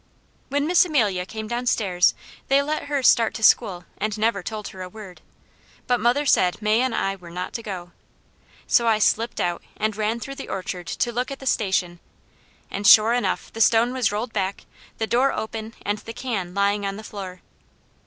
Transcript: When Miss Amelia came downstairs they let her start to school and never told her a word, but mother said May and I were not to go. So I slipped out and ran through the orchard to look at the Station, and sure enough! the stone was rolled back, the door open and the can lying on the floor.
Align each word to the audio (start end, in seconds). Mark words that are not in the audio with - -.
When 0.49 0.65
Miss 0.65 0.83
Amelia 0.83 1.27
came 1.27 1.47
downstairs 1.47 2.15
they 2.47 2.63
let 2.63 2.85
her 2.85 3.03
start 3.03 3.35
to 3.35 3.43
school 3.43 3.85
and 3.99 4.17
never 4.17 4.41
told 4.41 4.69
her 4.69 4.81
a 4.81 4.89
word, 4.89 5.21
but 5.85 5.99
mother 5.99 6.25
said 6.25 6.59
May 6.59 6.81
and 6.81 6.95
I 6.95 7.15
were 7.15 7.29
not 7.29 7.53
to 7.53 7.61
go. 7.61 7.91
So 8.65 8.87
I 8.87 8.97
slipped 8.97 9.39
out 9.39 9.61
and 9.77 9.95
ran 9.95 10.19
through 10.19 10.33
the 10.41 10.49
orchard 10.49 10.87
to 10.87 11.11
look 11.11 11.29
at 11.29 11.37
the 11.37 11.45
Station, 11.45 11.99
and 12.71 12.87
sure 12.87 13.13
enough! 13.13 13.53
the 13.53 13.61
stone 13.61 13.93
was 13.93 14.11
rolled 14.11 14.33
back, 14.33 14.65
the 14.97 15.05
door 15.05 15.31
open 15.33 15.75
and 15.85 15.99
the 15.99 16.13
can 16.13 16.55
lying 16.55 16.83
on 16.83 16.97
the 16.97 17.03
floor. 17.03 17.41